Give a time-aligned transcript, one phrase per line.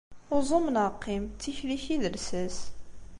[0.35, 2.57] Uẓum neɣ qqim, d tikli-k i d lsas.